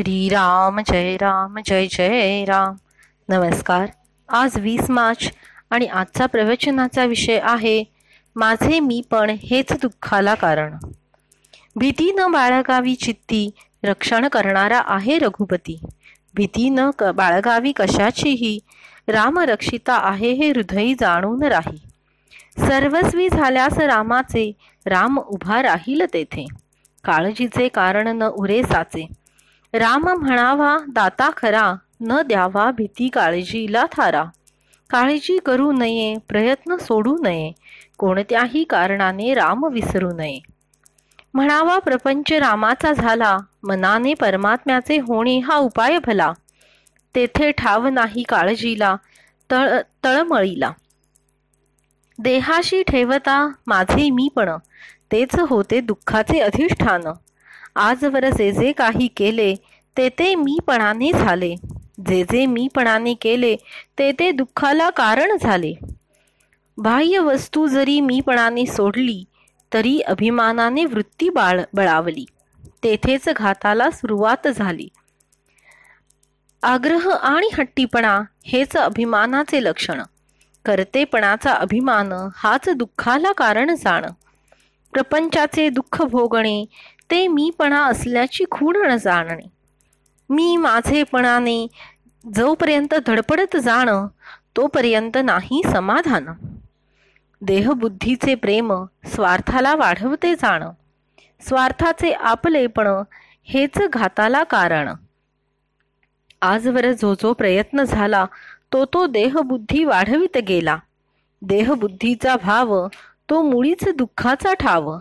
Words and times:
श्रीराम 0.00 0.80
जय 0.88 1.14
राम 1.14 1.56
जय 1.66 1.86
जय 1.86 2.44
राम. 2.44 2.74
नमस्कार. 3.28 3.86
आज 4.28 4.58
वीस 4.58 4.90
मार्च 4.90 5.32
आणि 5.70 5.86
आजचा 5.86 6.26
प्रवचनाचा 6.26 7.04
विषय 7.04 7.40
आहे 7.42 7.84
माझे 8.36 8.80
मी 8.80 9.02
पण 9.10 9.30
हेच 9.30 9.72
दुःखाला 9.72 10.34
कारण. 10.34 10.76
भीती 11.76 12.12
न 12.12 12.32
बाळगावी 12.32 12.94
चित्ती 12.94 13.50
रक्षण 13.84 14.28
करणारा 14.28 14.82
आहे 14.86 15.18
रघुपती. 15.18 15.80
भीती 16.34 16.68
न 16.68 16.80
क 16.98 17.04
बाळगावी 17.04 17.72
कशाचीही? 17.72 18.58
राम 19.08 19.38
रक्षिता 19.38 19.94
आहे 19.94 20.32
हे 20.32 20.48
हृदयी 20.48 20.94
जाणून 20.94 21.42
राही. 21.42 21.82
सर्वस्वी 22.58 23.28
झाल्यास 23.28 23.78
रामाचे 23.78 24.52
राम 24.86 25.18
उभा 25.18 25.62
राहील 25.62 26.02
तेथे. 26.14 26.46
काळजीचे 27.04 27.68
कारण 27.68 28.08
न 28.08 28.22
उरेसाचे. 28.22 29.19
राम 29.74 30.08
म्हणावा 30.08 30.78
दाता 30.88 31.30
खरा 31.36 31.74
न 32.00 32.20
द्यावा 32.22 32.70
भीती 32.70 33.08
काळजीला 33.08 33.84
थारा. 33.92 34.24
काळजी 34.90 35.38
करू 35.38 35.72
नये 35.72 36.14
प्रयत्न 36.28 36.76
सोडू 36.76 37.16
नये 37.22 37.52
कोणत्याही 37.98 38.64
कारणाने 38.64 39.34
राम 39.34 39.64
विसरू 39.64 40.10
नये. 40.12 40.38
म्हणावा 41.34 41.78
प्रपंच 41.78 42.32
रामाचा 42.32 42.92
झाला 42.92 43.36
मनाने 43.62 44.14
परमात्म्याचे 44.14 44.96
होणे 44.98 45.38
हा 45.38 45.56
उपाय 45.56 45.98
भला. 46.06 46.32
तेथे 47.14 47.50
ठाव 47.50 47.88
नाही 47.88 48.22
काळजीला 48.22 48.96
तळ 49.50 49.80
तळमळीला. 50.04 50.72
देहाशी 52.18 52.82
ठेवता 52.82 53.48
माझे 53.66 54.10
मीपण 54.10 54.50
तेच 55.12 55.38
होते 55.38 55.80
दुःखाचे 55.80 56.40
अधिष्ठान. 56.40 57.02
आजवर 57.76 58.28
जे 58.30 58.52
जे 58.52 58.72
काही 58.72 59.08
केले 59.08 59.54
ते 59.96 60.08
ते 60.08 60.34
मीपणाने 60.34 61.12
झाले. 61.12 61.54
जे 62.06 62.22
जे 62.22 62.46
मीपणाने 62.46 63.14
केले 63.14 63.56
ते 63.98 64.12
ते 64.12 64.30
दुःखाला 64.30 64.90
कारण 64.90 65.36
झाले. 65.42 65.74
बाह्य 66.78 67.18
वस्तू 67.18 67.66
जरी 67.66 68.00
मीपणाने 68.00 68.66
सोडली 68.66 69.24
तरी 69.74 70.00
अभिमानाने 70.00 70.84
वृत्ती 70.84 71.28
बाळ 71.28 71.60
बळावली. 71.74 72.24
तेथेच 72.84 73.28
घाताला 73.28 73.90
सुरुवात 73.90 74.48
झाली. 74.48 74.88
आग्रह 76.62 77.10
आणि 77.10 77.48
हट्टीपणा 77.58 78.20
हेच 78.44 78.76
अभिमानाचे 78.76 79.64
लक्षण. 79.64 80.02
करतेपणाचा 80.64 81.52
अभिमान 81.52 82.12
हाच 82.34 82.68
दुःखाला 82.68 83.32
कारण 83.32 83.74
जाण. 83.74 84.04
प्रपंचाचे 84.92 85.68
दुःख 85.68 86.02
भोगणे 86.02 86.64
ते 87.10 87.28
मीपणा 87.28 87.84
असल्याची 87.84 88.44
खूण 88.50 88.96
जाणणे. 88.96 89.48
मी 90.30 90.56
माझेपणाने 90.56 91.66
जोपर्यंत 92.34 92.94
धडपडत 93.06 93.56
जाणं 93.56 94.06
तोपर्यंत 94.56 95.18
नाही 95.24 95.62
समाधान. 95.72 96.26
देहबुद्धीचे 97.42 98.34
प्रेम 98.34 98.72
स्वार्थाला 99.06 99.74
वाढवते 99.74 100.34
जाणं. 100.34 100.70
स्वार्थाचे 101.40 102.12
आपलेपण 102.12 102.88
हेच 103.44 103.78
घाताला 103.92 104.42
कारण. 104.42 104.94
आजवर 106.42 106.92
जो 106.92 107.14
जो 107.14 107.32
प्रयत्न 107.32 107.82
झाला 107.82 108.26
तो 108.72 108.84
तो 108.84 109.06
देहबुद्धी 109.06 109.84
वाढवित 109.84 110.38
गेला. 110.38 110.76
देहबुद्धीचा 111.42 112.36
भाव 112.36 112.88
तो 113.30 113.42
मुळीच 113.42 113.88
दुःखाचा 113.88 114.54
ठाव. 114.54 114.98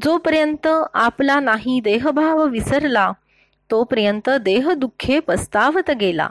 जोपर्यंत 0.00 0.68
आपला 0.94 1.40
नाही 1.40 1.80
देहभाव 1.80 2.46
विसरला 2.46 3.12
तोपर्यंत 3.70 4.30
देहदुःखे 4.30 5.20
पस्तावत 5.20 5.90
गेला. 5.90 6.28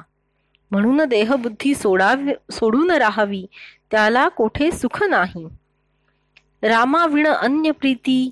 म्हणून 0.71 1.01
देहबुद्धी 1.09 1.75
सोडावी 1.75 2.31
सोडून 2.51 2.91
राहावी 2.91 3.45
त्याला 3.91 4.27
कोठे 4.27 4.71
सुख 4.71 5.03
नाही. 5.03 5.47
रामाविण 6.63 7.27
अन्य 7.27 7.71
प्रीती 7.71 8.31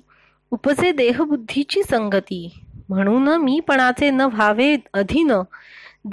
उपजे 0.50 0.92
देहबुद्धीची 0.92 1.82
संगती. 1.82 2.60
म्हणून 2.88 3.28
मीपणाचे 3.28 4.10
न 4.10 4.20
व्हावे 4.20 4.76
अधीन 4.94 5.32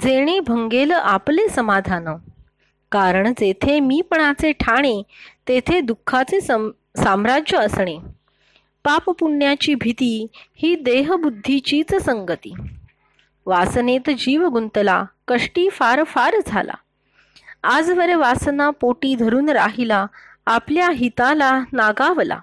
जेणे 0.00 0.40
भंगेल 0.40 0.92
आपले 0.92 1.48
समाधान. 1.48 2.08
कारण 2.92 3.32
जेथे 3.38 3.80
मीपणाचे 3.80 4.52
ठाणे 4.52 5.02
तेथे 5.48 5.80
दुःखाचे 5.80 6.40
सम 6.40 6.70
साम्राज्य 6.96 7.58
असणे. 7.58 8.17
पापपुण्याची 8.88 9.74
भीती 9.74 10.26
ही 10.56 10.74
देहबुद्धीचीच 10.74 11.94
संगती. 11.94 12.54
वासनेत 13.46 14.10
जीव 14.10 14.48
गुंतला 14.48 15.04
कष्टी 15.28 15.68
फार 15.68 16.04
फार 16.04 16.34
झाला. 16.46 16.72
आजवर 17.62 18.14
वासना 18.14 18.70
पोटी 18.70 19.14
धरून 19.14 19.48
राहिला 19.48 20.06
आपल्या 20.46 20.90
हिताला 20.90 21.60
नागावला. 21.72 22.38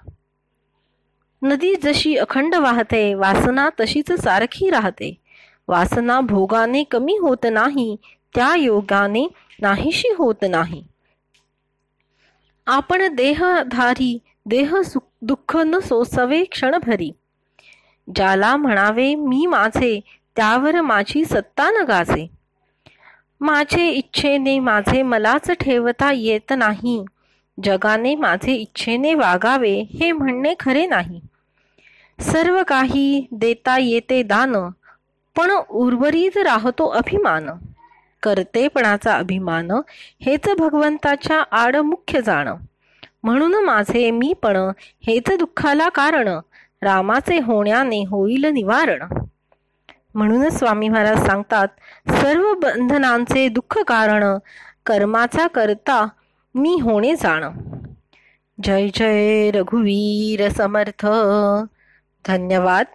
नदी 1.42 1.74
जशी 1.82 2.16
अखंड 2.16 2.54
वाहते 2.54 3.14
वासना 3.14 3.68
तशीच 3.80 4.12
सारखी 4.12 4.70
राहते. 4.70 5.14
वासना 5.68 6.20
भोगाने 6.20 6.84
कमी 6.84 7.18
होत 7.20 7.46
नाही 7.52 7.96
त्या 8.34 8.54
योगाने 8.54 9.28
नाहीशी 9.62 10.08
होत 10.18 10.44
नाही. 10.50 10.84
आपण 12.66 13.14
देहधारी 13.14 14.18
देह 14.46 14.80
सुख 14.80 15.15
दुःख 15.26 15.56
न 15.56 15.78
सोसवे 15.78 16.44
क्षणभरी. 16.44 17.10
ज्याला 18.14 18.56
म्हणावे 18.56 19.14
मी 19.14 19.46
माझे 19.46 20.00
त्यावर 20.36 20.80
माझी 20.80 21.24
सत्ता 21.24 21.70
न 21.70 21.84
गाजे. 21.84 22.26
माझे 23.40 23.88
इच्छेने 23.88 24.58
माझे 24.58 25.02
मलाच 25.02 25.50
ठेवता 25.50 26.12
येत 26.12 26.52
नाही. 26.56 27.04
जगाने 27.64 28.14
माझे 28.14 28.52
इच्छेने 28.52 29.14
वागावे 29.14 29.80
हे 29.80 30.12
म्हणणे 30.12 30.54
खरे 30.60 30.86
नाही. 30.86 31.20
सर्व 32.20 32.62
काही 32.68 33.26
देता 33.32 33.78
येते 33.78 34.22
दान 34.22 34.56
पण 35.36 35.50
उर्वरित 35.70 36.36
राहतो 36.36 36.86
अभिमान. 36.86 37.50
करतेपणाचा 38.22 39.14
अभिमान 39.14 39.70
हेच 40.22 40.48
भगवंताच्या 40.58 41.42
आड 41.52 41.76
मुख्य 41.76 42.20
जाणं. 42.22 42.56
म्हणून 43.26 43.64
माझे 43.64 44.10
मी 44.10 44.32
पण 44.42 44.56
हेच 45.06 45.30
दुःखाला 45.38 45.88
कारण. 45.88 46.28
रामाचे 46.82 47.40
होण्याने 47.40 48.00
होईल 48.02 48.44
निवारण. 48.44 49.02
म्हणूनच 50.14 50.58
स्वामी 50.58 50.88
महाराज 50.88 51.26
सांगतात 51.26 51.68
सर्व 52.10 52.54
बंधनांचे 52.54 53.48
दुःख 53.48 53.78
कारण 53.78 54.38
कर्माचा 54.86 55.46
करता 55.46 56.08
मी 56.54 56.78
होणे 56.82 57.14
जाण. 57.16 57.44
जय 58.64 58.88
जय 58.94 59.50
रघुवीर 59.50 60.48
समर्थ. 60.48 61.06
धन्यवाद. 62.26 62.86